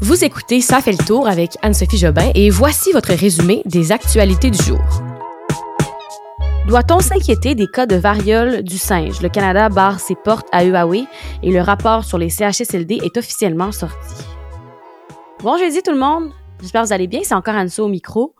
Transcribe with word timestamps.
Vous 0.00 0.24
écoutez 0.24 0.60
Ça 0.60 0.80
fait 0.80 0.92
le 0.92 1.04
tour 1.04 1.26
avec 1.26 1.56
Anne-Sophie 1.60 1.98
Jobin 1.98 2.30
et 2.36 2.50
voici 2.50 2.92
votre 2.92 3.12
résumé 3.12 3.62
des 3.64 3.90
actualités 3.90 4.48
du 4.48 4.62
jour. 4.62 4.78
Doit-on 6.68 7.00
s'inquiéter 7.00 7.56
des 7.56 7.66
cas 7.66 7.84
de 7.84 7.96
variole 7.96 8.62
du 8.62 8.78
singe? 8.78 9.20
Le 9.20 9.28
Canada 9.28 9.68
barre 9.68 9.98
ses 9.98 10.14
portes 10.14 10.46
à 10.52 10.64
Huawei 10.64 11.06
et 11.42 11.50
le 11.50 11.60
rapport 11.60 12.04
sur 12.04 12.16
les 12.16 12.30
CHSLD 12.30 13.00
est 13.02 13.16
officiellement 13.16 13.72
sorti. 13.72 14.22
Bon 15.40 15.58
jeudi 15.58 15.82
tout 15.82 15.90
le 15.90 15.98
monde, 15.98 16.30
j'espère 16.60 16.82
que 16.82 16.86
vous 16.86 16.92
allez 16.92 17.08
bien, 17.08 17.22
c'est 17.24 17.34
encore 17.34 17.56
Anne 17.56 17.70
au 17.78 17.88
micro. 17.88 18.36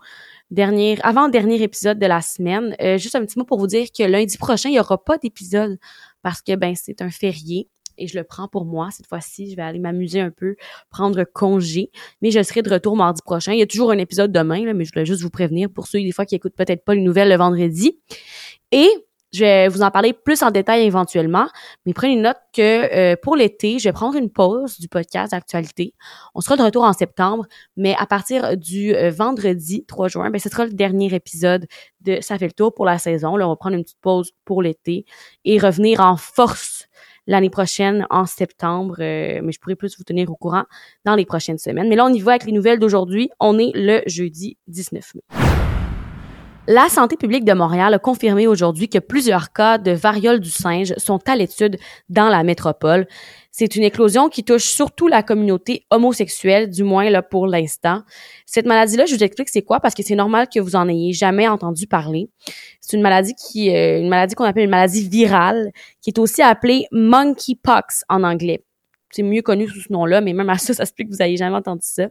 Dernier, 0.51 0.97
avant-dernier 1.03 1.61
épisode 1.61 1.99
de 1.99 2.05
la 2.05 2.21
semaine. 2.21 2.73
Euh, 2.81 2.97
juste 2.97 3.15
un 3.15 3.25
petit 3.25 3.37
mot 3.37 3.43
pour 3.43 3.59
vous 3.59 3.67
dire 3.67 3.87
que 3.95 4.03
lundi 4.03 4.37
prochain, 4.37 4.69
il 4.69 4.73
n'y 4.73 4.79
aura 4.79 4.97
pas 4.97 5.17
d'épisode 5.17 5.77
parce 6.23 6.41
que 6.41 6.55
ben 6.55 6.73
c'est 6.75 7.01
un 7.01 7.11
férié 7.11 7.67
et 7.99 8.07
je 8.07 8.17
le 8.17 8.23
prends 8.23 8.47
pour 8.47 8.65
moi 8.65 8.89
cette 8.91 9.07
fois-ci. 9.07 9.51
Je 9.51 9.55
vais 9.55 9.61
aller 9.61 9.79
m'amuser 9.79 10.19
un 10.21 10.31
peu, 10.31 10.55
prendre 10.89 11.23
congé. 11.23 11.91
Mais 12.21 12.31
je 12.31 12.41
serai 12.41 12.61
de 12.61 12.69
retour 12.69 12.95
mardi 12.95 13.21
prochain. 13.21 13.53
Il 13.53 13.59
y 13.59 13.63
a 13.63 13.67
toujours 13.67 13.91
un 13.91 13.97
épisode 13.97 14.31
demain, 14.31 14.65
là, 14.65 14.73
mais 14.73 14.85
je 14.85 14.91
voulais 14.91 15.05
juste 15.05 15.21
vous 15.21 15.29
prévenir 15.29 15.69
pour 15.69 15.87
ceux 15.87 15.99
des 15.99 16.11
fois 16.11 16.25
qui 16.25 16.35
écoutent 16.35 16.55
peut-être 16.55 16.83
pas 16.83 16.95
les 16.95 17.01
nouvelles 17.01 17.29
le 17.29 17.35
vendredi. 17.35 17.99
Et 18.71 18.89
je 19.31 19.43
vais 19.43 19.67
vous 19.67 19.83
en 19.83 19.91
parler 19.91 20.13
plus 20.13 20.41
en 20.41 20.49
détail 20.49 20.83
éventuellement, 20.83 21.47
mais 21.85 21.93
prenez 21.93 22.15
note 22.15 22.37
que 22.53 23.11
euh, 23.11 23.15
pour 23.21 23.35
l'été, 23.35 23.77
je 23.77 23.83
vais 23.83 23.93
prendre 23.93 24.15
une 24.15 24.29
pause 24.29 24.79
du 24.79 24.87
podcast 24.87 25.31
d'actualité. 25.31 25.93
On 26.33 26.41
sera 26.41 26.55
de 26.57 26.63
retour 26.63 26.83
en 26.83 26.93
septembre, 26.93 27.45
mais 27.77 27.95
à 27.99 28.07
partir 28.07 28.57
du 28.57 28.95
euh, 28.95 29.11
vendredi 29.11 29.85
3 29.87 30.07
juin, 30.07 30.29
ben, 30.31 30.39
ce 30.39 30.49
sera 30.49 30.65
le 30.65 30.73
dernier 30.73 31.13
épisode 31.13 31.67
de 32.01 32.19
Ça 32.21 32.37
fait 32.39 32.47
le 32.47 32.53
tour 32.53 32.73
pour 32.73 32.85
la 32.85 32.97
saison. 32.97 33.35
Là, 33.35 33.45
on 33.45 33.51
va 33.51 33.55
prendre 33.55 33.75
une 33.75 33.83
petite 33.83 34.01
pause 34.01 34.31
pour 34.45 34.63
l'été 34.63 35.05
et 35.45 35.59
revenir 35.59 35.99
en 35.99 36.17
force 36.17 36.88
l'année 37.29 37.51
prochaine 37.51 38.05
en 38.09 38.25
septembre, 38.25 38.95
euh, 38.99 39.39
mais 39.43 39.51
je 39.51 39.59
pourrais 39.59 39.75
plus 39.75 39.97
vous 39.97 40.03
tenir 40.03 40.29
au 40.31 40.35
courant 40.35 40.63
dans 41.05 41.15
les 41.15 41.25
prochaines 41.25 41.59
semaines. 41.59 41.87
Mais 41.87 41.95
là, 41.95 42.05
on 42.05 42.13
y 42.13 42.19
va 42.19 42.31
avec 42.31 42.45
les 42.45 42.51
nouvelles 42.51 42.79
d'aujourd'hui. 42.79 43.29
On 43.39 43.57
est 43.59 43.71
le 43.75 44.01
jeudi 44.07 44.57
19 44.67 45.13
mai. 45.13 45.48
La 46.71 46.87
santé 46.87 47.17
publique 47.17 47.45
de 47.45 47.53
Montréal 47.53 47.95
a 47.95 47.97
confirmé 47.97 48.45
aujourd'hui 48.45 48.89
que 48.89 48.99
plusieurs 48.99 49.53
cas 49.53 49.79
de 49.79 49.89
variole 49.89 50.39
du 50.39 50.51
singe 50.51 50.93
sont 50.97 51.19
à 51.27 51.35
l'étude 51.35 51.79
dans 52.09 52.29
la 52.29 52.43
métropole. 52.43 53.07
C'est 53.49 53.75
une 53.75 53.81
éclosion 53.81 54.29
qui 54.29 54.43
touche 54.43 54.65
surtout 54.65 55.07
la 55.07 55.23
communauté 55.23 55.87
homosexuelle, 55.89 56.69
du 56.69 56.83
moins 56.83 57.09
là 57.09 57.23
pour 57.23 57.47
l'instant. 57.47 58.03
Cette 58.45 58.67
maladie-là, 58.67 59.07
je 59.07 59.15
vous 59.15 59.23
explique 59.23 59.49
c'est 59.49 59.63
quoi 59.63 59.79
parce 59.79 59.95
que 59.95 60.03
c'est 60.03 60.13
normal 60.13 60.47
que 60.47 60.59
vous 60.59 60.75
en 60.75 60.87
ayez 60.87 61.11
jamais 61.11 61.47
entendu 61.47 61.87
parler. 61.87 62.29
C'est 62.81 62.95
une 62.95 63.01
maladie 63.01 63.33
qui, 63.33 63.75
euh, 63.75 63.99
une 63.99 64.09
maladie 64.09 64.35
qu'on 64.35 64.43
appelle 64.43 64.65
une 64.65 64.69
maladie 64.69 65.09
virale, 65.09 65.71
qui 66.01 66.11
est 66.11 66.19
aussi 66.19 66.43
appelée 66.43 66.85
monkeypox 66.91 68.03
en 68.09 68.23
anglais 68.23 68.63
c'est 69.11 69.23
mieux 69.23 69.41
connu 69.41 69.67
sous 69.67 69.81
ce 69.81 69.91
nom-là, 69.91 70.21
mais 70.21 70.33
même 70.33 70.49
à 70.49 70.57
ça, 70.57 70.73
ça 70.75 70.85
se 70.85 70.93
peut 70.93 71.03
que 71.03 71.09
vous 71.09 71.17
n'ayez 71.17 71.37
jamais 71.37 71.55
entendu 71.55 71.81
ça. 71.83 72.07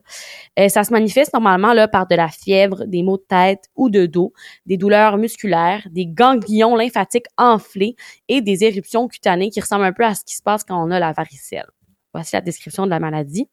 Euh, 0.58 0.68
ça 0.68 0.84
se 0.84 0.92
manifeste 0.92 1.32
normalement 1.32 1.72
là 1.72 1.88
par 1.88 2.06
de 2.06 2.14
la 2.14 2.28
fièvre, 2.28 2.84
des 2.86 3.02
maux 3.02 3.16
de 3.18 3.24
tête 3.28 3.64
ou 3.77 3.90
de 3.90 4.06
dos, 4.06 4.32
des 4.66 4.77
douleurs 4.77 5.18
musculaires, 5.18 5.86
des 5.90 6.06
ganglions 6.06 6.77
lymphatiques 6.77 7.27
enflés 7.36 7.96
et 8.28 8.40
des 8.40 8.64
éruptions 8.64 9.08
cutanées 9.08 9.50
qui 9.50 9.60
ressemblent 9.60 9.84
un 9.84 9.92
peu 9.92 10.05
à 10.05 10.14
ce 10.14 10.24
qui 10.24 10.36
se 10.36 10.42
passe 10.42 10.64
quand 10.64 10.82
on 10.82 10.90
a 10.90 10.98
la 10.98 11.12
varicelle. 11.12 11.66
Voici 12.14 12.34
la 12.34 12.40
description 12.40 12.84
de 12.84 12.90
la 12.90 13.00
maladie. 13.00 13.48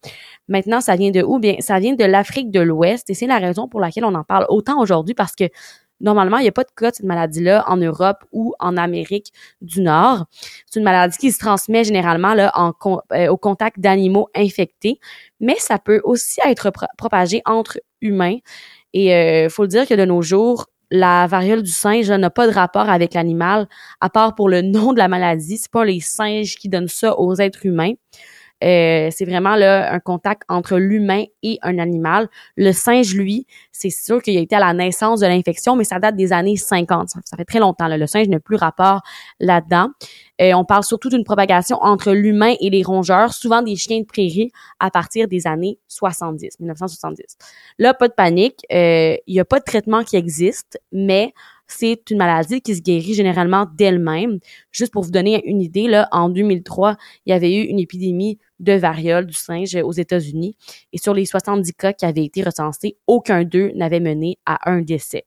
Maintenant, 0.47 0.79
ça 0.79 0.95
vient 0.95 1.11
de 1.11 1.21
où? 1.21 1.39
Bien, 1.39 1.55
ça 1.59 1.77
vient 1.79 1.93
de 1.93 2.05
l'Afrique 2.05 2.51
de 2.51 2.61
l'Ouest 2.61 3.09
et 3.09 3.13
c'est 3.13 3.27
la 3.27 3.37
raison 3.37 3.67
pour 3.67 3.81
laquelle 3.81 4.05
on 4.05 4.15
en 4.15 4.23
parle 4.23 4.45
autant 4.47 4.79
aujourd'hui 4.79 5.13
parce 5.13 5.35
que 5.35 5.49
Normalement, 6.01 6.37
il 6.37 6.43
n'y 6.43 6.49
a 6.49 6.51
pas 6.51 6.63
de 6.63 6.71
cas 6.75 6.91
de 6.91 6.95
cette 6.95 7.05
maladie-là 7.05 7.63
en 7.67 7.77
Europe 7.77 8.23
ou 8.31 8.53
en 8.59 8.77
Amérique 8.77 9.31
du 9.61 9.81
Nord. 9.81 10.25
C'est 10.65 10.79
une 10.79 10.83
maladie 10.83 11.17
qui 11.17 11.31
se 11.31 11.39
transmet 11.39 11.83
généralement 11.83 12.33
là, 12.33 12.51
euh, 13.13 13.27
au 13.29 13.37
contact 13.37 13.79
d'animaux 13.79 14.27
infectés, 14.35 14.99
mais 15.39 15.55
ça 15.57 15.79
peut 15.79 16.01
aussi 16.03 16.39
être 16.45 16.71
propagé 16.97 17.41
entre 17.45 17.79
humains. 18.01 18.37
Et 18.93 19.13
euh, 19.15 19.49
faut 19.49 19.63
le 19.63 19.69
dire 19.69 19.87
que 19.87 19.93
de 19.93 20.05
nos 20.05 20.21
jours, 20.21 20.67
la 20.91 21.27
variole 21.27 21.63
du 21.63 21.71
singe 21.71 22.09
n'a 22.11 22.29
pas 22.29 22.47
de 22.47 22.53
rapport 22.53 22.89
avec 22.89 23.13
l'animal, 23.13 23.67
à 24.01 24.09
part 24.09 24.35
pour 24.35 24.49
le 24.49 24.61
nom 24.61 24.93
de 24.93 24.97
la 24.97 25.07
maladie. 25.07 25.57
C'est 25.57 25.71
pas 25.71 25.85
les 25.85 25.99
singes 25.99 26.55
qui 26.55 26.69
donnent 26.69 26.87
ça 26.87 27.17
aux 27.19 27.35
êtres 27.35 27.65
humains. 27.65 27.93
Euh, 28.63 29.09
c'est 29.11 29.25
vraiment 29.25 29.55
là 29.55 29.93
un 29.93 29.99
contact 29.99 30.43
entre 30.47 30.77
l'humain 30.77 31.25
et 31.43 31.59
un 31.61 31.77
animal. 31.77 32.29
Le 32.55 32.71
singe, 32.71 33.13
lui, 33.13 33.45
c'est 33.71 33.89
sûr 33.89 34.21
qu'il 34.21 34.37
a 34.37 34.39
été 34.39 34.55
à 34.55 34.59
la 34.59 34.73
naissance 34.73 35.19
de 35.19 35.27
l'infection, 35.27 35.75
mais 35.75 35.83
ça 35.83 35.99
date 35.99 36.15
des 36.15 36.31
années 36.31 36.55
50. 36.55 37.09
Ça, 37.09 37.37
fait 37.37 37.45
très 37.45 37.59
longtemps. 37.59 37.87
Là. 37.87 37.97
Le 37.97 38.07
singe 38.07 38.27
n'a 38.27 38.39
plus 38.39 38.55
rapport 38.55 39.01
là-dedans. 39.39 39.89
Euh, 40.41 40.53
on 40.53 40.65
parle 40.65 40.83
surtout 40.83 41.09
d'une 41.09 41.23
propagation 41.23 41.77
entre 41.81 42.11
l'humain 42.11 42.55
et 42.59 42.69
les 42.69 42.83
rongeurs, 42.83 43.33
souvent 43.33 43.61
des 43.61 43.75
chiens 43.75 43.99
de 43.99 44.05
prairie, 44.05 44.51
à 44.79 44.89
partir 44.89 45.27
des 45.27 45.47
années 45.47 45.79
70, 45.87 46.59
1970. 46.59 47.37
Là, 47.79 47.93
pas 47.93 48.07
de 48.07 48.13
panique. 48.13 48.65
Euh, 48.71 49.15
il 49.27 49.33
n'y 49.33 49.39
a 49.39 49.45
pas 49.45 49.59
de 49.59 49.65
traitement 49.65 50.03
qui 50.03 50.15
existe, 50.15 50.79
mais 50.91 51.33
c'est 51.67 52.09
une 52.09 52.17
maladie 52.17 52.61
qui 52.61 52.75
se 52.75 52.81
guérit 52.81 53.13
généralement 53.13 53.65
d'elle-même. 53.75 54.39
Juste 54.71 54.91
pour 54.93 55.03
vous 55.03 55.11
donner 55.11 55.43
une 55.45 55.61
idée, 55.61 55.87
là, 55.87 56.07
en 56.11 56.29
2003, 56.29 56.95
il 57.25 57.31
y 57.31 57.33
avait 57.33 57.53
eu 57.55 57.63
une 57.63 57.79
épidémie 57.79 58.39
de 58.59 58.73
variole 58.73 59.25
du 59.25 59.33
singe 59.33 59.75
aux 59.75 59.91
États-Unis 59.91 60.55
et 60.93 60.97
sur 60.97 61.13
les 61.13 61.25
70 61.25 61.73
cas 61.73 61.93
qui 61.93 62.05
avaient 62.05 62.25
été 62.25 62.43
recensés, 62.43 62.97
aucun 63.07 63.43
d'eux 63.43 63.71
n'avait 63.75 63.99
mené 63.99 64.37
à 64.45 64.69
un 64.71 64.81
décès. 64.81 65.25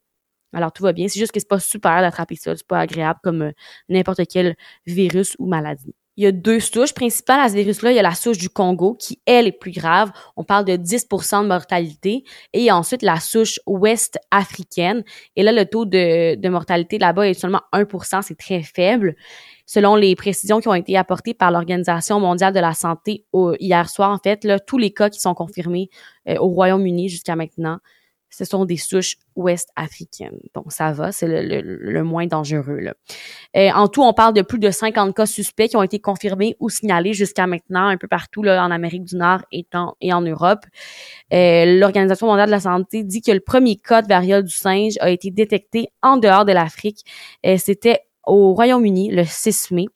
Alors 0.52 0.72
tout 0.72 0.82
va 0.82 0.92
bien, 0.92 1.08
c'est 1.08 1.20
juste 1.20 1.32
que 1.32 1.40
c'est 1.40 1.48
pas 1.48 1.60
super 1.60 2.00
d'attraper 2.00 2.36
ça, 2.36 2.56
c'est 2.56 2.66
pas 2.66 2.80
agréable 2.80 3.20
comme 3.22 3.42
euh, 3.42 3.52
n'importe 3.88 4.22
quel 4.28 4.56
virus 4.86 5.36
ou 5.38 5.46
maladie. 5.46 5.94
Il 6.18 6.24
y 6.24 6.26
a 6.26 6.32
deux 6.32 6.58
souches 6.58 6.92
principales 6.92 7.38
à 7.38 7.48
ce 7.48 7.54
virus-là. 7.54 7.92
Il 7.92 7.94
y 7.94 8.00
a 8.00 8.02
la 8.02 8.16
souche 8.16 8.38
du 8.38 8.50
Congo 8.50 8.94
qui, 8.94 9.20
elle, 9.24 9.46
est 9.46 9.52
plus 9.52 9.70
grave. 9.70 10.10
On 10.36 10.42
parle 10.42 10.64
de 10.64 10.72
10% 10.72 11.44
de 11.44 11.46
mortalité. 11.46 12.24
Et 12.52 12.58
il 12.58 12.64
y 12.64 12.70
a 12.70 12.76
ensuite 12.76 13.02
la 13.02 13.20
souche 13.20 13.60
ouest 13.66 14.18
africaine. 14.32 15.04
Et 15.36 15.44
là, 15.44 15.52
le 15.52 15.64
taux 15.64 15.84
de, 15.84 16.48
mortalité 16.48 16.98
là-bas 16.98 17.28
est 17.28 17.34
seulement 17.34 17.62
1 17.70 17.86
c'est 18.22 18.36
très 18.36 18.64
faible. 18.64 19.14
Selon 19.64 19.94
les 19.94 20.16
précisions 20.16 20.58
qui 20.58 20.66
ont 20.66 20.74
été 20.74 20.96
apportées 20.96 21.34
par 21.34 21.52
l'Organisation 21.52 22.18
mondiale 22.18 22.52
de 22.52 22.58
la 22.58 22.74
santé 22.74 23.24
hier 23.60 23.88
soir, 23.88 24.10
en 24.10 24.18
fait, 24.18 24.42
là, 24.42 24.58
tous 24.58 24.78
les 24.78 24.92
cas 24.92 25.10
qui 25.10 25.20
sont 25.20 25.34
confirmés 25.34 25.88
euh, 26.28 26.34
au 26.40 26.48
Royaume-Uni 26.48 27.08
jusqu'à 27.08 27.36
maintenant 27.36 27.78
ce 28.30 28.44
sont 28.44 28.64
des 28.64 28.76
souches 28.76 29.16
ouest 29.36 29.70
africaines. 29.76 30.38
Donc, 30.54 30.72
ça 30.72 30.92
va, 30.92 31.12
c'est 31.12 31.26
le, 31.28 32.02
moins 32.02 32.26
dangereux. 32.26 32.80
Euh, 33.56 33.70
en 33.70 33.88
tout, 33.88 34.02
on 34.02 34.12
parle 34.12 34.34
de 34.34 34.42
plus 34.42 34.58
de 34.58 34.70
50 34.70 35.14
cas 35.14 35.26
suspects 35.26 35.68
qui 35.68 35.76
ont 35.76 35.82
été 35.82 35.98
confirmés 35.98 36.56
ou 36.60 36.68
signalés 36.68 37.12
jusqu'à 37.12 37.46
maintenant 37.46 37.86
un 37.86 37.96
peu 37.96 38.08
partout 38.08 38.42
là, 38.42 38.64
en 38.64 38.70
Amérique 38.70 39.04
du 39.04 39.16
Nord 39.16 39.40
et 39.52 39.66
en, 39.74 39.94
et 40.00 40.12
en 40.12 40.20
Europe. 40.20 40.64
Euh, 41.32 41.78
L'Organisation 41.78 42.26
mondiale 42.26 42.48
de 42.48 42.52
la 42.52 42.60
santé 42.60 43.04
dit 43.04 43.22
que 43.22 43.32
le 43.32 43.40
premier 43.40 43.76
cas 43.76 44.02
de 44.02 44.08
variole 44.08 44.44
du 44.44 44.54
singe 44.54 44.94
a 45.00 45.10
été 45.10 45.30
détecté 45.30 45.88
en 46.02 46.16
dehors 46.16 46.44
de 46.44 46.52
l'Afrique. 46.52 47.04
Euh, 47.46 47.56
C'était 47.58 48.00
au 48.28 48.54
Royaume-Uni 48.54 49.10
le 49.10 49.24
6 49.24 49.70
mai 49.72 49.86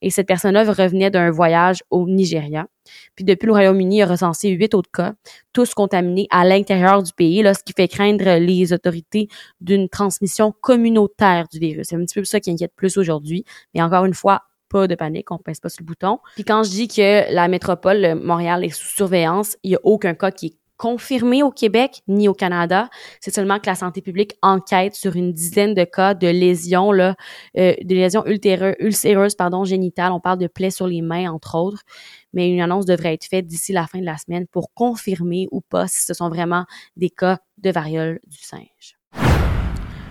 et 0.00 0.10
cette 0.10 0.26
personne-là 0.26 0.64
revenait 0.64 1.10
d'un 1.10 1.30
voyage 1.30 1.82
au 1.90 2.08
Nigeria. 2.08 2.66
Puis 3.14 3.24
depuis 3.24 3.46
le 3.46 3.52
Royaume-Uni 3.52 4.02
a 4.02 4.06
recensé 4.06 4.48
huit 4.50 4.74
autres 4.74 4.90
cas, 4.90 5.14
tous 5.52 5.74
contaminés 5.74 6.26
à 6.30 6.44
l'intérieur 6.44 7.02
du 7.02 7.12
pays, 7.12 7.42
là, 7.42 7.54
ce 7.54 7.62
qui 7.62 7.72
fait 7.72 7.88
craindre 7.88 8.38
les 8.38 8.72
autorités 8.72 9.28
d'une 9.60 9.88
transmission 9.88 10.52
communautaire 10.60 11.46
du 11.52 11.58
virus. 11.58 11.88
C'est 11.88 11.96
un 11.96 12.04
petit 12.04 12.18
peu 12.18 12.24
ça 12.24 12.40
qui 12.40 12.50
inquiète 12.50 12.72
plus 12.74 12.96
aujourd'hui. 12.96 13.44
Mais 13.74 13.82
encore 13.82 14.04
une 14.04 14.14
fois, 14.14 14.42
pas 14.68 14.86
de 14.86 14.94
panique, 14.94 15.30
on 15.30 15.38
pèse 15.38 15.60
pas 15.60 15.68
sur 15.68 15.82
le 15.82 15.86
bouton. 15.86 16.18
Puis 16.34 16.44
quand 16.44 16.62
je 16.64 16.70
dis 16.70 16.88
que 16.88 17.32
la 17.32 17.46
métropole 17.46 18.18
Montréal 18.20 18.64
est 18.64 18.70
sous 18.70 18.88
surveillance, 18.88 19.56
il 19.62 19.72
y 19.72 19.76
a 19.76 19.80
aucun 19.82 20.14
cas 20.14 20.30
qui 20.30 20.46
est 20.46 20.56
confirmé 20.76 21.42
au 21.42 21.50
Québec 21.50 22.02
ni 22.08 22.28
au 22.28 22.34
Canada. 22.34 22.88
C'est 23.20 23.34
seulement 23.34 23.58
que 23.58 23.66
la 23.66 23.74
santé 23.74 24.00
publique 24.00 24.34
enquête 24.42 24.94
sur 24.94 25.16
une 25.16 25.32
dizaine 25.32 25.74
de 25.74 25.84
cas 25.84 26.14
de 26.14 26.26
lésions, 26.26 26.92
là, 26.92 27.14
euh, 27.56 27.74
de 27.82 27.94
lésions 27.94 28.24
ulcéreuses, 28.26 28.76
ulcéreuses 28.80 29.34
pardon, 29.34 29.64
génitales. 29.64 30.12
On 30.12 30.20
parle 30.20 30.38
de 30.38 30.46
plaies 30.46 30.70
sur 30.70 30.86
les 30.86 31.02
mains, 31.02 31.30
entre 31.30 31.56
autres. 31.56 31.82
Mais 32.32 32.50
une 32.50 32.60
annonce 32.60 32.86
devrait 32.86 33.14
être 33.14 33.26
faite 33.26 33.46
d'ici 33.46 33.72
la 33.72 33.86
fin 33.86 34.00
de 34.00 34.06
la 34.06 34.16
semaine 34.16 34.46
pour 34.46 34.72
confirmer 34.74 35.46
ou 35.50 35.60
pas 35.60 35.86
si 35.86 36.04
ce 36.04 36.14
sont 36.14 36.28
vraiment 36.28 36.64
des 36.96 37.10
cas 37.10 37.38
de 37.58 37.70
variole 37.70 38.20
du 38.26 38.38
singe. 38.38 39.01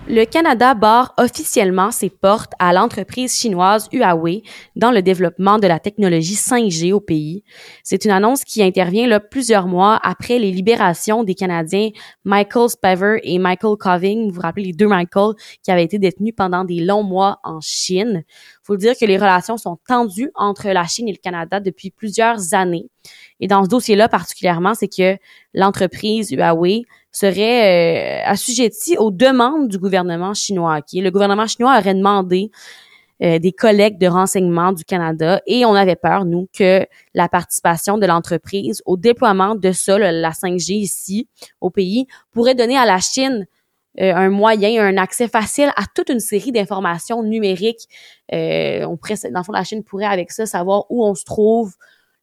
Le 0.08 0.24
Canada 0.24 0.74
barre 0.74 1.14
officiellement 1.16 1.92
ses 1.92 2.10
portes 2.10 2.52
à 2.58 2.72
l'entreprise 2.72 3.38
chinoise 3.38 3.88
Huawei 3.92 4.42
dans 4.74 4.90
le 4.90 5.00
développement 5.00 5.58
de 5.60 5.68
la 5.68 5.78
technologie 5.78 6.34
5G 6.34 6.92
au 6.92 6.98
pays. 6.98 7.44
C'est 7.84 8.04
une 8.04 8.10
annonce 8.10 8.42
qui 8.42 8.64
intervient 8.64 9.06
là, 9.06 9.20
plusieurs 9.20 9.68
mois 9.68 10.00
après 10.02 10.40
les 10.40 10.50
libérations 10.50 11.22
des 11.22 11.36
Canadiens 11.36 11.90
Michael 12.24 12.68
Spaver 12.68 13.20
et 13.22 13.38
Michael 13.38 13.76
Coving. 13.78 14.26
Vous 14.26 14.34
vous 14.34 14.40
rappelez 14.40 14.66
les 14.66 14.72
deux 14.72 14.88
Michael 14.88 15.34
qui 15.62 15.70
avaient 15.70 15.84
été 15.84 16.00
détenus 16.00 16.34
pendant 16.36 16.64
des 16.64 16.80
longs 16.80 17.04
mois 17.04 17.38
en 17.44 17.60
Chine. 17.60 18.24
Faut 18.64 18.76
dire 18.76 18.94
que 19.00 19.06
les 19.06 19.16
relations 19.16 19.56
sont 19.56 19.78
tendues 19.86 20.32
entre 20.34 20.68
la 20.70 20.84
Chine 20.84 21.08
et 21.08 21.12
le 21.12 21.22
Canada 21.22 21.60
depuis 21.60 21.92
plusieurs 21.92 22.54
années. 22.54 22.90
Et 23.38 23.46
dans 23.46 23.62
ce 23.62 23.68
dossier-là 23.68 24.08
particulièrement, 24.08 24.74
c'est 24.74 24.88
que 24.88 25.16
l'entreprise 25.54 26.32
Huawei 26.32 26.82
serait 27.12 28.24
euh, 28.26 28.98
aux 28.98 29.10
demandes 29.10 29.68
du 29.68 29.78
gouvernement 29.78 30.34
chinois. 30.34 30.80
Le 30.92 31.10
gouvernement 31.10 31.46
chinois 31.46 31.78
aurait 31.78 31.94
demandé 31.94 32.50
euh, 33.22 33.38
des 33.38 33.52
collègues 33.52 33.98
de 33.98 34.08
renseignement 34.08 34.72
du 34.72 34.84
Canada 34.84 35.40
et 35.46 35.64
on 35.64 35.74
avait 35.74 35.94
peur, 35.96 36.24
nous, 36.24 36.48
que 36.52 36.84
la 37.14 37.28
participation 37.28 37.96
de 37.96 38.06
l'entreprise 38.06 38.82
au 38.84 38.96
déploiement 38.96 39.54
de 39.54 39.70
ça, 39.70 39.96
la 39.96 40.30
5G 40.30 40.72
ici, 40.72 41.28
au 41.60 41.70
pays, 41.70 42.06
pourrait 42.32 42.56
donner 42.56 42.76
à 42.76 42.84
la 42.84 42.98
Chine 42.98 43.46
euh, 44.00 44.12
un 44.14 44.30
moyen, 44.30 44.82
un 44.82 44.96
accès 44.96 45.28
facile 45.28 45.70
à 45.76 45.82
toute 45.94 46.08
une 46.08 46.18
série 46.18 46.50
d'informations 46.50 47.22
numériques. 47.22 47.86
Euh, 48.32 48.84
on 48.86 48.96
pourrait, 48.96 49.16
dans 49.30 49.40
le 49.40 49.44
fond, 49.44 49.52
la 49.52 49.64
Chine 49.64 49.84
pourrait 49.84 50.06
avec 50.06 50.32
ça 50.32 50.46
savoir 50.46 50.86
où 50.90 51.04
on 51.04 51.14
se 51.14 51.24
trouve, 51.24 51.74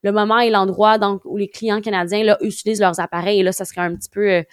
le 0.02 0.12
moment 0.12 0.40
et 0.40 0.50
l'endroit 0.50 0.98
où 1.26 1.38
les 1.38 1.50
clients 1.50 1.82
canadiens 1.82 2.24
là, 2.24 2.38
utilisent 2.42 2.82
leurs 2.82 3.00
appareils. 3.00 3.40
Et 3.40 3.44
là, 3.44 3.52
ça 3.52 3.66
serait 3.66 3.82
un 3.82 3.96
petit 3.96 4.10
peu 4.10 4.44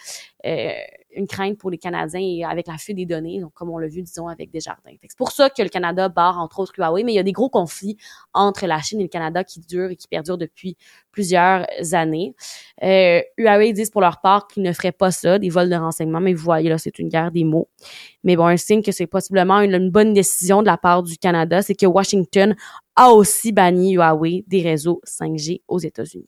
euh, 0.45 0.71
une 1.17 1.27
crainte 1.27 1.57
pour 1.57 1.69
les 1.69 1.77
Canadiens 1.77 2.47
avec 2.47 2.67
la 2.67 2.77
fuite 2.77 2.95
des 2.95 3.05
données, 3.05 3.41
donc 3.41 3.53
comme 3.53 3.69
on 3.69 3.77
l'a 3.77 3.87
vu, 3.87 4.01
disons, 4.01 4.27
avec 4.27 4.51
Desjardins. 4.51 4.95
C'est 5.01 5.17
pour 5.17 5.31
ça 5.31 5.49
que 5.49 5.61
le 5.61 5.69
Canada 5.69 6.07
barre, 6.09 6.37
entre 6.39 6.59
autres, 6.59 6.73
Huawei, 6.77 7.03
mais 7.03 7.13
il 7.13 7.15
y 7.15 7.19
a 7.19 7.23
des 7.23 7.31
gros 7.31 7.49
conflits 7.49 7.97
entre 8.33 8.65
la 8.67 8.79
Chine 8.81 8.99
et 8.99 9.03
le 9.03 9.09
Canada 9.09 9.43
qui 9.43 9.59
durent 9.59 9.89
et 9.89 9.95
qui 9.95 10.07
perdurent 10.07 10.37
depuis 10.37 10.77
plusieurs 11.11 11.65
années. 11.93 12.35
Euh, 12.83 13.21
Huawei 13.37 13.73
disent 13.73 13.89
pour 13.89 14.01
leur 14.01 14.21
part 14.21 14.47
qu'ils 14.47 14.63
ne 14.63 14.71
feraient 14.71 14.91
pas 14.91 15.11
ça, 15.11 15.39
des 15.39 15.49
vols 15.49 15.69
de 15.69 15.75
renseignements, 15.75 16.21
mais 16.21 16.33
vous 16.33 16.43
voyez, 16.43 16.69
là, 16.69 16.77
c'est 16.77 16.99
une 16.99 17.09
guerre 17.09 17.31
des 17.31 17.43
mots. 17.43 17.67
Mais 18.23 18.35
bon, 18.35 18.45
un 18.45 18.57
signe 18.57 18.83
que 18.83 18.91
c'est 18.91 19.07
possiblement 19.07 19.59
une, 19.61 19.89
bonne 19.89 20.13
décision 20.13 20.61
de 20.61 20.67
la 20.67 20.77
part 20.77 21.01
du 21.01 21.17
Canada, 21.17 21.61
c'est 21.61 21.75
que 21.75 21.85
Washington 21.85 22.55
a 22.95 23.11
aussi 23.11 23.51
banni 23.51 23.93
Huawei 23.93 24.43
des 24.47 24.61
réseaux 24.61 25.01
5G 25.05 25.61
aux 25.67 25.79
États-Unis. 25.79 26.27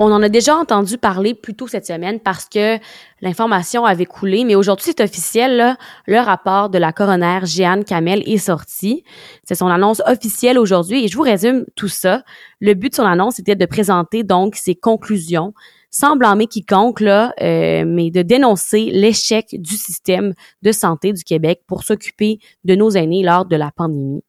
On 0.00 0.12
en 0.12 0.22
a 0.22 0.28
déjà 0.28 0.56
entendu 0.56 0.96
parler 0.96 1.34
plus 1.34 1.54
tôt 1.54 1.66
cette 1.66 1.84
semaine 1.84 2.20
parce 2.20 2.48
que 2.48 2.78
l'information 3.20 3.84
avait 3.84 4.06
coulé, 4.06 4.44
mais 4.44 4.54
aujourd'hui 4.54 4.92
c'est 4.96 5.02
officiel. 5.02 5.76
Le 6.06 6.18
rapport 6.20 6.70
de 6.70 6.78
la 6.78 6.92
coroner 6.92 7.40
Jeanne 7.42 7.84
Kamel 7.84 8.22
est 8.24 8.38
sorti. 8.38 9.02
C'est 9.42 9.56
son 9.56 9.66
annonce 9.66 10.00
officielle 10.06 10.56
aujourd'hui 10.56 11.04
et 11.04 11.08
je 11.08 11.16
vous 11.16 11.24
résume 11.24 11.64
tout 11.74 11.88
ça. 11.88 12.22
Le 12.60 12.74
but 12.74 12.90
de 12.90 12.94
son 12.94 13.02
annonce 13.02 13.40
était 13.40 13.56
de 13.56 13.66
présenter 13.66 14.22
donc 14.22 14.54
ses 14.54 14.76
conclusions 14.76 15.52
sans 15.90 16.16
blâmer 16.16 16.46
quiconque, 16.46 17.00
là, 17.00 17.32
euh, 17.40 17.84
mais 17.84 18.10
de 18.10 18.22
dénoncer 18.22 18.90
l'échec 18.92 19.46
du 19.52 19.74
système 19.74 20.34
de 20.62 20.70
santé 20.70 21.12
du 21.12 21.24
Québec 21.24 21.62
pour 21.66 21.82
s'occuper 21.82 22.38
de 22.64 22.76
nos 22.76 22.90
aînés 22.90 23.24
lors 23.24 23.46
de 23.46 23.56
la 23.56 23.72
pandémie. 23.72 24.22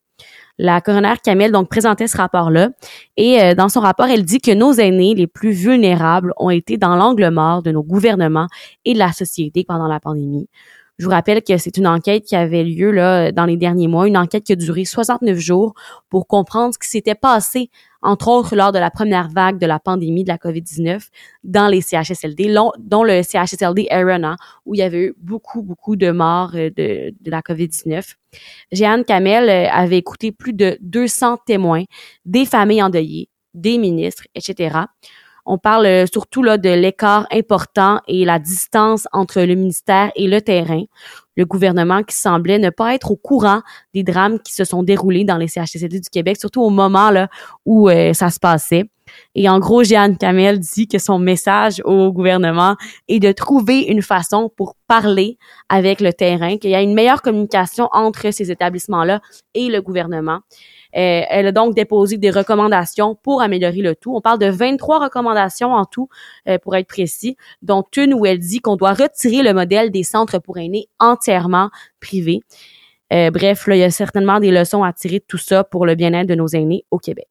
La 0.61 0.81
coroner 0.81 1.13
Camille 1.23 1.51
donc 1.51 1.69
présentait 1.69 2.07
ce 2.07 2.17
rapport-là 2.17 2.71
et 3.15 3.41
euh, 3.41 3.55
dans 3.55 3.69
son 3.69 3.79
rapport, 3.79 4.07
elle 4.07 4.25
dit 4.25 4.39
que 4.41 4.53
nos 4.53 4.73
aînés 4.73 5.15
les 5.15 5.25
plus 5.25 5.51
vulnérables 5.51 6.33
ont 6.35 6.49
été 6.49 6.75
dans 6.75 6.97
l'angle 6.97 7.29
mort 7.29 7.63
de 7.63 7.71
nos 7.71 7.81
gouvernements 7.81 8.47
et 8.83 8.93
de 8.93 8.99
la 8.99 9.13
société 9.13 9.63
pendant 9.65 9.87
la 9.87 10.01
pandémie. 10.01 10.49
Je 10.97 11.05
vous 11.05 11.11
rappelle 11.11 11.41
que 11.43 11.55
c'est 11.57 11.77
une 11.77 11.87
enquête 11.87 12.25
qui 12.25 12.35
avait 12.35 12.65
lieu 12.65 12.91
là 12.91 13.31
dans 13.31 13.45
les 13.45 13.55
derniers 13.55 13.87
mois, 13.87 14.05
une 14.05 14.17
enquête 14.17 14.43
qui 14.43 14.51
a 14.51 14.57
duré 14.57 14.83
69 14.83 15.37
jours 15.37 15.75
pour 16.09 16.27
comprendre 16.27 16.73
ce 16.73 16.79
qui 16.79 16.89
s'était 16.89 17.15
passé 17.15 17.69
entre 18.01 18.29
autres 18.29 18.55
lors 18.55 18.71
de 18.71 18.79
la 18.79 18.91
première 18.91 19.29
vague 19.29 19.57
de 19.57 19.65
la 19.65 19.79
pandémie 19.79 20.23
de 20.23 20.29
la 20.29 20.37
COVID-19 20.37 21.07
dans 21.43 21.67
les 21.67 21.81
CHSLD, 21.81 22.53
dont 22.79 23.03
le 23.03 23.21
CHSLD 23.23 23.87
Arena, 23.89 24.35
où 24.65 24.75
il 24.75 24.79
y 24.79 24.83
avait 24.83 25.07
eu 25.07 25.15
beaucoup, 25.17 25.61
beaucoup 25.61 25.95
de 25.95 26.11
morts 26.11 26.51
euh, 26.55 26.69
de, 26.69 27.13
de 27.19 27.31
la 27.31 27.41
COVID-19. 27.41 28.15
Jeanne 28.71 29.03
Kamel 29.03 29.49
euh, 29.49 29.69
avait 29.71 29.97
écouté 29.97 30.31
plus 30.31 30.53
de 30.53 30.77
200 30.81 31.39
témoins, 31.45 31.83
des 32.25 32.45
familles 32.45 32.83
endeuillées, 32.83 33.29
des 33.53 33.77
ministres, 33.77 34.23
etc. 34.35 34.85
On 35.51 35.57
parle 35.57 35.87
euh, 35.87 36.05
surtout 36.05 36.43
là 36.43 36.57
de 36.59 36.69
l'écart 36.69 37.25
important 37.31 38.01
et 38.07 38.23
la 38.23 38.37
distance 38.37 39.07
entre 39.11 39.41
le 39.41 39.55
ministère 39.55 40.11
et 40.15 40.27
le 40.27 40.41
terrain. 40.41 40.83
Le 41.39 41.45
gouvernement 41.45 42.03
qui 42.03 42.17
semblait 42.17 42.59
ne 42.59 42.69
pas 42.69 42.93
être 42.95 43.11
au 43.11 43.15
courant 43.15 43.61
des 43.93 44.03
drames 44.03 44.39
qui 44.41 44.53
se 44.53 44.65
sont 44.65 44.83
déroulés 44.83 45.23
dans 45.23 45.37
les 45.37 45.47
CHSLD 45.47 46.01
du 46.01 46.09
Québec, 46.09 46.35
surtout 46.37 46.61
au 46.61 46.69
moment 46.69 47.11
là 47.11 47.29
où 47.65 47.87
euh, 47.87 48.11
ça 48.11 48.29
se 48.29 48.41
passait. 48.41 48.89
Et 49.35 49.47
en 49.47 49.59
gros, 49.59 49.85
Jeanne 49.85 50.17
Kamel 50.17 50.59
dit 50.59 50.89
que 50.89 50.99
son 50.99 51.17
message 51.17 51.81
au 51.85 52.11
gouvernement 52.11 52.75
est 53.07 53.19
de 53.19 53.31
trouver 53.31 53.83
une 53.83 54.01
façon 54.01 54.51
pour 54.57 54.75
parler 54.85 55.37
avec 55.69 56.01
le 56.01 56.11
terrain, 56.11 56.57
qu'il 56.57 56.71
y 56.71 56.75
a 56.75 56.81
une 56.81 56.93
meilleure 56.93 57.21
communication 57.21 57.87
entre 57.93 58.31
ces 58.31 58.51
établissements-là 58.51 59.21
et 59.53 59.69
le 59.69 59.81
gouvernement. 59.81 60.41
Euh, 60.95 61.21
elle 61.29 61.47
a 61.47 61.51
donc 61.51 61.75
déposé 61.75 62.17
des 62.17 62.31
recommandations 62.31 63.15
pour 63.15 63.41
améliorer 63.41 63.81
le 63.81 63.95
tout. 63.95 64.15
On 64.15 64.21
parle 64.21 64.39
de 64.39 64.49
23 64.49 65.03
recommandations 65.03 65.73
en 65.73 65.85
tout, 65.85 66.09
euh, 66.47 66.57
pour 66.57 66.75
être 66.75 66.87
précis, 66.87 67.37
dont 67.61 67.83
une 67.95 68.13
où 68.13 68.25
elle 68.25 68.39
dit 68.39 68.59
qu'on 68.59 68.75
doit 68.75 68.93
retirer 68.93 69.43
le 69.43 69.53
modèle 69.53 69.91
des 69.91 70.03
centres 70.03 70.39
pour 70.39 70.57
aînés 70.57 70.87
entièrement 70.99 71.69
privés. 71.99 72.41
Euh, 73.11 73.31
bref, 73.31 73.67
là, 73.67 73.75
il 73.75 73.79
y 73.79 73.83
a 73.83 73.91
certainement 73.91 74.39
des 74.39 74.51
leçons 74.51 74.83
à 74.83 74.93
tirer 74.93 75.19
de 75.19 75.25
tout 75.27 75.37
ça 75.37 75.63
pour 75.63 75.85
le 75.85 75.95
bien-être 75.95 76.27
de 76.27 76.35
nos 76.35 76.47
aînés 76.47 76.85
au 76.91 76.99
Québec. 76.99 77.27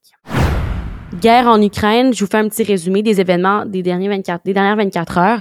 Guerre 1.15 1.47
en 1.47 1.61
Ukraine, 1.63 2.13
je 2.13 2.23
vous 2.23 2.31
fais 2.31 2.37
un 2.37 2.49
petit 2.49 2.63
résumé 2.63 3.03
des 3.03 3.19
événements 3.21 3.65
des, 3.65 3.83
derniers 3.83 4.09
24, 4.09 4.45
des 4.45 4.53
dernières 4.53 4.77
24 4.77 5.19
heures. 5.19 5.41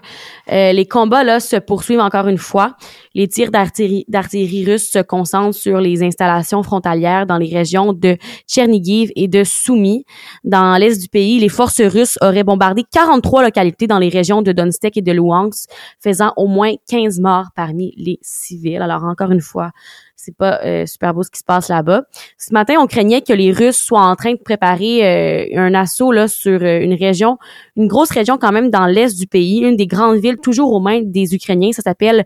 Euh, 0.51 0.71
les 0.71 0.85
combats 0.85 1.25
là 1.25 1.41
se 1.41 1.57
poursuivent 1.57 1.99
encore 1.99 2.27
une 2.27 2.37
fois. 2.37 2.77
Les 3.17 3.27
tirs 3.27 3.49
d'artillerie 3.49 4.63
russe 4.63 4.91
se 4.91 4.99
concentrent 4.99 5.57
sur 5.57 5.79
les 5.79 6.03
installations 6.03 6.61
frontalières 6.61 7.25
dans 7.25 7.39
les 7.39 7.51
régions 7.51 7.91
de 7.91 8.15
Tchernigiv 8.47 9.09
et 9.15 9.27
de 9.27 9.43
Soumy. 9.43 10.05
Dans 10.43 10.79
l'est 10.79 11.01
du 11.01 11.09
pays, 11.09 11.39
les 11.39 11.49
forces 11.49 11.81
russes 11.81 12.19
auraient 12.21 12.43
bombardé 12.43 12.83
43 12.91 13.41
localités 13.41 13.87
dans 13.87 13.97
les 13.97 14.09
régions 14.09 14.43
de 14.43 14.51
Donetsk 14.51 14.97
et 14.97 15.01
de 15.01 15.11
Luhansk, 15.11 15.67
faisant 15.99 16.31
au 16.37 16.45
moins 16.45 16.73
15 16.87 17.19
morts 17.19 17.47
parmi 17.55 17.91
les 17.97 18.19
civils. 18.21 18.83
Alors 18.83 19.03
encore 19.03 19.31
une 19.31 19.41
fois, 19.41 19.71
c'est 20.27 20.35
pas 20.35 20.59
euh, 20.65 20.85
super 20.85 21.13
beau 21.13 21.23
ce 21.23 21.29
qui 21.29 21.39
se 21.39 21.45
passe 21.45 21.69
là-bas. 21.69 22.03
Ce 22.37 22.51
matin, 22.51 22.75
on 22.79 22.87
craignait 22.87 23.21
que 23.21 23.33
les 23.33 23.51
Russes 23.51 23.77
soient 23.77 24.01
en 24.01 24.15
train 24.15 24.33
de 24.33 24.39
préparer 24.39 25.05
euh, 25.55 25.57
un 25.57 25.73
assaut 25.75 26.11
là 26.11 26.27
sur 26.27 26.61
euh, 26.63 26.79
une 26.81 26.95
région, 26.95 27.37
une 27.75 27.87
grosse 27.87 28.09
région 28.09 28.37
quand 28.37 28.51
même 28.51 28.69
dans 28.69 28.87
l'est 28.87 29.17
du 29.17 29.27
pays, 29.27 29.59
une 29.59 29.77
des 29.77 29.87
grandes 29.87 30.17
villes 30.17 30.37
toujours 30.37 30.73
aux 30.73 30.79
mains 30.79 31.01
des 31.03 31.35
Ukrainiens. 31.35 31.71
Ça 31.71 31.83
s'appelle 31.83 32.25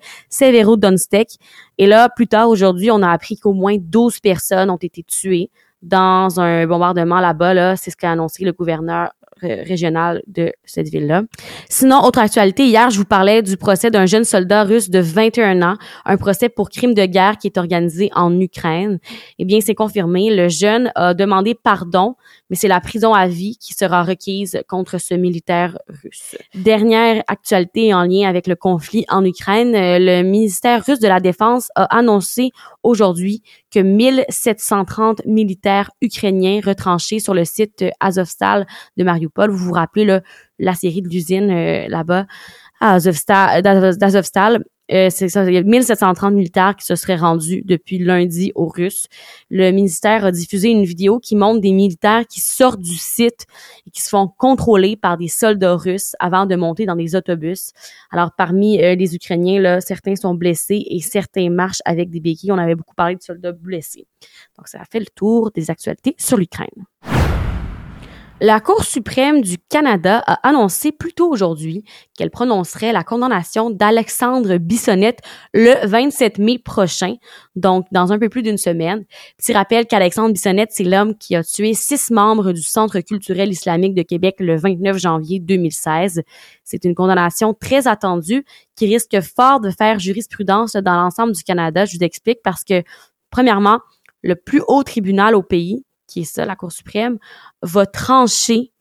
Et 1.78 1.88
là, 1.88 2.10
plus 2.10 2.28
tard 2.28 2.50
aujourd'hui, 2.50 2.92
on 2.92 3.01
a 3.01 3.10
appris 3.10 3.38
qu'au 3.38 3.54
moins 3.54 3.78
12 3.80 4.19
personnes 4.19 4.69
ont 4.69 4.78
été 4.78 5.04
tuées 5.04 5.50
dans 5.81 6.39
un 6.39 6.68
bombardement 6.68 7.19
là-bas. 7.19 7.54
Là, 7.54 7.75
c'est 7.75 7.92
ce 7.92 7.98
qu'a 7.98 8.12
annoncé 8.12 8.44
le 8.44 8.51
gouverneur 8.54 9.12
régional 9.42 10.22
de 10.28 10.52
cette 10.64 10.90
ville-là. 10.90 11.24
Sinon, 11.70 12.04
autre 12.04 12.20
actualité, 12.20 12.66
hier, 12.66 12.90
je 12.90 12.98
vous 12.98 13.06
parlais 13.06 13.42
du 13.42 13.58
procès 13.58 13.92
d'un 13.92 14.06
jeune 14.06 14.24
soldat 14.24 14.64
russe 14.64 14.90
de 14.90 15.00
21 15.00 15.62
ans, 15.62 15.76
un 16.06 16.18
procès 16.18 16.50
pour 16.50 16.70
crime 16.70 16.94
de 16.94 17.06
guerre 17.06 17.38
qui 17.38 17.48
est 17.48 17.58
organisé 17.58 18.10
en 18.14 18.40
Ukraine. 18.40 19.00
Eh 19.40 19.46
bien, 19.46 19.60
c'est 19.62 19.76
confirmé. 19.76 20.36
Le 20.36 20.50
jeune 20.50 20.92
a 20.96 21.14
demandé 21.14 21.56
pardon, 21.56 22.16
mais 22.50 22.56
c'est 22.56 22.68
la 22.68 22.82
prison 22.82 23.14
à 23.14 23.28
vie 23.28 23.58
qui 23.58 23.74
sera 23.74 24.04
requise 24.04 24.62
contre 24.68 25.00
ce 25.00 25.14
militaire 25.14 25.78
russe. 25.88 26.36
Dernière 26.56 27.24
actualité 27.28 27.94
en 27.94 28.04
lien 28.04 28.28
avec 28.28 28.48
le 28.48 28.56
conflit 28.56 29.06
en 29.10 29.24
Ukraine, 29.26 29.71
le 29.74 30.21
ministère 30.24 30.83
russe 30.86 31.00
de 31.00 31.07
la 31.07 31.19
Défense 31.19 31.69
a 31.76 31.86
annoncé 31.95 32.52
aujourd'hui 32.83 33.44
que 33.71 33.80
1730 33.80 35.26
militaires 35.26 35.92
ukrainiens 36.02 36.61
retranchés 36.64 37.19
sur 37.19 37.33
le 37.33 37.45
site 37.45 37.85
Azovstal 38.00 38.68
de 38.97 39.04
Mariupol, 39.04 39.52
vous 39.52 39.66
vous 39.66 39.73
rappelez 39.73 40.06
là, 40.06 40.21
la 40.59 40.73
série 40.73 41.02
de 41.02 41.09
l'usine 41.09 41.52
euh, 41.52 41.88
là-bas 41.88 42.26
à 42.80 42.94
Azovstal, 42.94 44.64
euh, 44.92 45.10
c'est 45.10 45.30
ça, 45.30 45.45
il 45.45 45.54
y 45.54 45.57
a 45.57 45.64
1730 45.64 46.33
militaires 46.33 46.76
qui 46.76 46.86
se 46.86 46.95
seraient 46.95 47.16
rendus 47.16 47.62
depuis 47.66 47.98
lundi 47.98 48.52
aux 48.56 48.68
Russes. 48.68 49.07
Le 49.50 49.71
ministère 49.71 50.26
a 50.26 50.31
diffusé 50.31 50.69
une 50.69 50.83
vidéo 50.83 51.19
qui 51.19 51.36
montre 51.36 51.62
des 51.62 51.71
militaires 51.71 52.26
qui 52.28 52.42
sortent 52.42 52.81
du 52.81 52.95
site 52.95 53.45
et 53.88 53.92
qui 53.92 54.02
se 54.02 54.10
font 54.10 54.28
contrôler 54.28 54.95
par 54.95 55.18
des 55.18 55.28
soldats 55.28 55.76
russes 55.76 56.16
avant 56.19 56.45
de 56.45 56.56
monter 56.56 56.86
dans 56.86 56.95
des 56.95 57.16
autobus. 57.16 57.71
Alors 58.12 58.31
parmi 58.38 58.81
euh, 58.81 58.95
les 58.95 59.16
Ukrainiens, 59.16 59.62
là, 59.62 59.81
certains 59.81 60.16
sont 60.16 60.36
blessés 60.36 60.83
et 60.90 61.00
certains 61.00 61.50
marchent 61.50 61.81
avec 61.86 62.10
des 62.10 62.19
béquilles. 62.19 62.52
On 62.52 62.57
avait 62.57 62.76
beaucoup 62.76 62.95
parlé 62.95 63.16
de 63.16 63.21
soldats 63.21 63.54
blessés. 63.54 64.07
Donc 64.57 64.68
ça 64.68 64.81
a 64.81 64.86
fait 64.86 65.00
le 65.00 65.07
tour 65.16 65.52
des 65.52 65.69
actualités 65.69 66.16
sur 66.18 66.38
l'Ukraine. 66.38 66.68
La 68.44 68.60
Cour 68.60 68.83
suprême 68.83 69.42
du 69.42 69.60
Canada 69.69 70.24
a 70.26 70.33
annoncé 70.50 70.92
plus 70.92 71.14
tôt 71.14 71.30
aujourd'hui 71.30 71.83
qu'elle 72.18 72.31
prononcerait 72.31 72.92
la 72.92 73.04
condamnation 73.04 73.69
d'Alexandre 73.69 74.57
Bissonnette 74.57 75.19
le 75.54 75.86
27 75.86 76.40
mai 76.40 76.57
prochain, 76.57 77.18
donc 77.56 77.86
dans 77.92 78.12
un 78.12 78.18
peu 78.18 78.30
plus 78.30 78.42
d'une 78.42 78.57
semaine. 78.57 79.06
Petit 79.38 79.54
rappel 79.54 79.86
qu'Alexandre 79.86 80.33
Bissonnette, 80.33 80.71
c'est 80.71 80.83
l'homme 80.83 81.16
qui 81.19 81.36
a 81.36 81.44
tué 81.44 81.76
six 81.76 82.10
membres 82.10 82.52
du 82.52 82.64
Centre 82.64 83.00
culturel 83.02 83.52
islamique 83.52 83.94
de 83.94 84.02
Québec 84.02 84.38
le 84.40 84.56
29 84.57 84.98
janvier 84.98 85.40
2016. 85.40 86.24
C'est 86.64 86.83
une 86.83 86.95
condamnation 86.95 87.54
très 87.54 87.88
attendue 87.88 88.44
qui 88.76 88.88
risque 88.88 89.21
fort 89.21 89.60
de 89.60 89.69
faire 89.69 90.00
jurisprudence 90.00 90.74
dans 90.74 90.95
l'ensemble 90.95 91.33
du 91.33 91.44
Canada. 91.44 91.86
Je 91.86 91.95
vous 91.95 92.04
explique 92.04 92.40
parce 92.44 92.64
que, 92.64 92.81
premièrement, 93.30 93.81
le 94.24 94.36
plus 94.36 94.64
haut 94.68 94.81
tribunal 94.81 95.36
au 95.36 95.44
pays, 95.44 95.86
qui 96.11 96.21
est 96.21 96.25
ça, 96.25 96.45
la 96.45 96.56
Cour 96.56 96.71
suprême, 96.71 97.18
va 97.61 97.85
trancher 97.85 98.71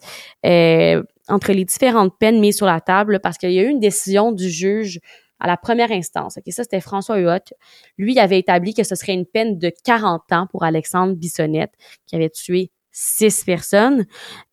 euh, 0.44 1.02
entre 1.28 1.52
les 1.52 1.64
différentes 1.64 2.18
peines 2.18 2.40
mises 2.40 2.56
sur 2.56 2.66
la 2.66 2.80
table 2.80 3.20
parce 3.22 3.38
qu'il 3.38 3.52
y 3.52 3.58
a 3.58 3.62
eu 3.62 3.68
une 3.68 3.80
décision 3.80 4.32
du 4.32 4.48
juge 4.48 5.00
à 5.38 5.46
la 5.46 5.56
première 5.56 5.90
instance. 5.90 6.38
Ça 6.46 6.64
c'était 6.64 6.80
François 6.80 7.18
Huot. 7.18 7.54
Lui 7.98 8.12
il 8.12 8.18
avait 8.18 8.38
établi 8.38 8.74
que 8.74 8.84
ce 8.84 8.94
serait 8.94 9.14
une 9.14 9.26
peine 9.26 9.58
de 9.58 9.72
40 9.84 10.32
ans 10.32 10.46
pour 10.50 10.64
Alexandre 10.64 11.14
Bissonnette 11.14 11.72
qui 12.06 12.16
avait 12.16 12.30
tué 12.30 12.70
six 12.92 13.44
personnes. 13.44 14.04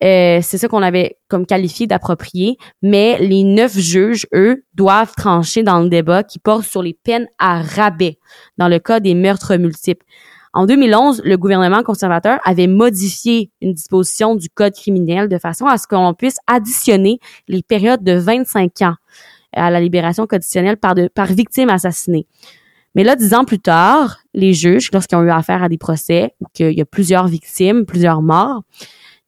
Euh, 0.02 0.40
c'est 0.42 0.58
ça 0.58 0.68
qu'on 0.68 0.82
avait 0.82 1.18
comme 1.28 1.46
qualifié 1.46 1.86
d'approprié, 1.86 2.56
mais 2.82 3.18
les 3.18 3.42
neuf 3.42 3.76
juges, 3.76 4.26
eux, 4.32 4.64
doivent 4.74 5.12
trancher 5.16 5.62
dans 5.62 5.80
le 5.80 5.88
débat 5.88 6.22
qui 6.22 6.38
porte 6.38 6.64
sur 6.64 6.82
les 6.82 6.94
peines 6.94 7.26
à 7.38 7.60
rabais 7.62 8.18
dans 8.56 8.68
le 8.68 8.78
cas 8.78 9.00
des 9.00 9.14
meurtres 9.14 9.56
multiples. 9.56 10.06
En 10.54 10.66
2011, 10.66 11.22
le 11.24 11.36
gouvernement 11.36 11.82
conservateur 11.82 12.38
avait 12.44 12.66
modifié 12.66 13.50
une 13.60 13.74
disposition 13.74 14.34
du 14.34 14.48
code 14.48 14.72
criminel 14.72 15.28
de 15.28 15.38
façon 15.38 15.66
à 15.66 15.78
ce 15.78 15.86
qu'on 15.86 16.14
puisse 16.14 16.36
additionner 16.46 17.18
les 17.48 17.62
périodes 17.62 18.02
de 18.02 18.12
25 18.12 18.82
ans 18.82 18.94
à 19.52 19.70
la 19.70 19.80
libération 19.80 20.26
conditionnelle 20.26 20.76
par, 20.76 21.26
victime 21.26 21.70
assassinée. 21.70 22.26
Mais 22.94 23.04
là, 23.04 23.16
dix 23.16 23.34
ans 23.34 23.44
plus 23.44 23.58
tard, 23.58 24.18
les 24.34 24.54
juges, 24.54 24.90
lorsqu'ils 24.92 25.16
ont 25.16 25.22
eu 25.22 25.30
affaire 25.30 25.62
à 25.62 25.68
des 25.68 25.78
procès 25.78 26.34
où 26.40 26.46
qu'il 26.52 26.72
y 26.72 26.80
a 26.80 26.86
plusieurs 26.86 27.28
victimes, 27.28 27.84
plusieurs 27.84 28.22
morts, 28.22 28.62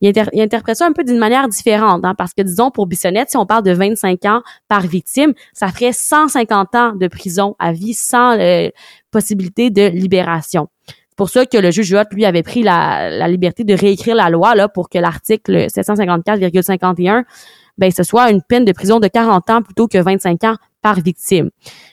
ils, 0.00 0.18
interprètent 0.40 0.78
ça 0.78 0.86
un 0.86 0.92
peu 0.92 1.04
d'une 1.04 1.18
manière 1.18 1.46
différente, 1.48 2.04
hein, 2.04 2.14
parce 2.16 2.32
que 2.32 2.40
disons 2.42 2.70
pour 2.70 2.86
Bissonnette, 2.86 3.30
si 3.30 3.36
on 3.36 3.44
parle 3.44 3.62
de 3.62 3.72
25 3.72 4.24
ans 4.24 4.42
par 4.66 4.80
victime, 4.80 5.34
ça 5.52 5.68
ferait 5.68 5.92
150 5.92 6.74
ans 6.74 6.92
de 6.94 7.06
prison 7.06 7.54
à 7.58 7.72
vie 7.72 7.92
sans 7.92 8.38
euh, 8.38 8.70
possibilité 9.10 9.70
de 9.70 9.82
libération. 9.82 10.68
C'est 11.20 11.24
pour 11.24 11.28
ça 11.28 11.44
que 11.44 11.58
le 11.58 11.70
juge 11.70 11.90
Huot, 11.90 12.04
lui, 12.12 12.24
avait 12.24 12.42
pris 12.42 12.62
la, 12.62 13.28
liberté 13.28 13.62
de 13.62 13.74
réécrire 13.74 14.14
la 14.14 14.30
loi 14.30 14.54
là 14.54 14.68
pour 14.68 14.88
que 14.88 14.96
l'article 14.96 15.66
754,51 15.66 17.24
ben 17.76 17.90
ce 17.90 18.02
soit 18.04 18.30
une 18.30 18.40
peine 18.40 18.64
de 18.64 18.72
prison 18.72 19.00
de 19.00 19.06
40 19.06 19.50
ans 19.50 19.60
plutôt 19.60 19.86
que 19.86 19.98
25 19.98 20.44
ans 20.44 20.56
par 20.80 20.98
victime. 20.98 21.50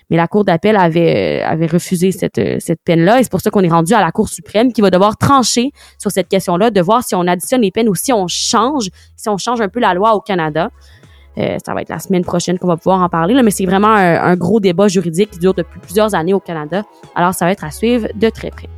Mais 0.09 0.15
la 0.15 0.29
Cour 0.29 0.45
d'appel 0.45 0.77
avait, 0.77 1.43
euh, 1.43 1.67
refusé 1.69 2.13
cette, 2.13 2.37
euh, 2.37 2.55
cette 2.59 2.79
peine-là 2.85 3.19
et 3.19 3.23
c'est 3.23 3.29
pour 3.29 3.41
ça 3.41 3.49
qu'on 3.49 3.63
est 3.63 3.69
rendu 3.69 3.93
à 3.93 3.99
la 3.99 4.13
Cour 4.13 4.29
suprême 4.29 4.71
qui 4.71 4.79
va 4.79 4.91
devoir 4.91 5.17
trancher 5.17 5.71
sur 5.97 6.09
cette 6.09 6.29
question-là, 6.29 6.71
de 6.71 6.79
voir 6.79 7.03
si 7.03 7.13
on 7.13 7.27
additionne 7.27 7.63
les 7.63 7.71
peines 7.71 7.89
ou 7.89 7.95
si 7.95 8.13
on 8.13 8.27
change, 8.27 8.87
si 9.17 9.27
on 9.27 9.37
change 9.37 9.59
un 9.59 9.67
peu 9.67 9.81
la 9.81 9.93
loi 9.93 10.15
au 10.15 10.21
Canada. 10.21 10.69
Euh, 11.37 11.57
ça 11.65 11.73
va 11.73 11.81
être 11.81 11.89
la 11.89 11.99
semaine 11.99 12.23
prochaine 12.23 12.57
qu'on 12.59 12.67
va 12.67 12.77
pouvoir 12.77 13.01
en 13.01 13.09
parler, 13.09 13.33
là, 13.33 13.43
mais 13.43 13.51
c'est 13.51 13.65
vraiment 13.65 13.93
un 13.93 14.35
gros 14.37 14.61
débat 14.61 14.87
juridique 14.87 15.31
qui 15.31 15.39
dure 15.39 15.53
depuis 15.53 15.81
plusieurs 15.81 16.15
années 16.15 16.33
au 16.33 16.39
Canada. 16.39 16.83
Alors, 17.13 17.33
ça 17.33 17.43
va 17.43 17.51
être 17.51 17.65
à 17.65 17.71
suivre 17.71 18.07
de 18.15 18.29
très 18.29 18.51
près. 18.51 18.69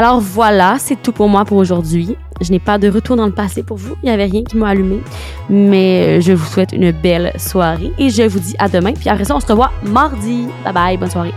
Alors 0.00 0.18
voilà, 0.18 0.76
c'est 0.78 0.96
tout 1.02 1.12
pour 1.12 1.28
moi 1.28 1.44
pour 1.44 1.58
aujourd'hui. 1.58 2.16
Je 2.40 2.50
n'ai 2.50 2.58
pas 2.58 2.78
de 2.78 2.88
retour 2.88 3.16
dans 3.16 3.26
le 3.26 3.32
passé 3.32 3.62
pour 3.62 3.76
vous. 3.76 3.96
Il 4.02 4.06
n'y 4.06 4.10
avait 4.10 4.24
rien 4.24 4.42
qui 4.42 4.56
m'a 4.56 4.68
allumé. 4.68 5.02
Mais 5.50 6.06
euh, 6.06 6.20
je 6.22 6.32
vous 6.32 6.46
souhaite 6.46 6.72
une 6.72 6.90
belle 6.90 7.34
soirée 7.36 7.92
et 7.98 8.08
je 8.08 8.22
vous 8.22 8.38
dis 8.38 8.54
à 8.58 8.70
demain. 8.70 8.94
Puis 8.94 9.10
après 9.10 9.26
ça, 9.26 9.36
on 9.36 9.40
se 9.40 9.46
revoit 9.46 9.70
mardi. 9.82 10.46
Bye 10.64 10.72
bye, 10.72 10.96
bonne 10.96 11.10
soirée. 11.10 11.34